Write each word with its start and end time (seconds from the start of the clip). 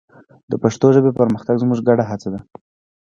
د 0.51 0.53
پښتو 0.63 0.85
ژبې 0.95 1.11
پرمختګ 1.19 1.55
زموږ 1.63 1.79
ګډه 1.87 2.03
هڅه 2.11 2.27
ده. 2.33 2.39